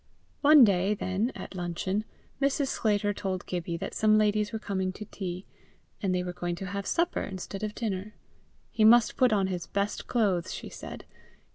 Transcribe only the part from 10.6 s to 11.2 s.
said.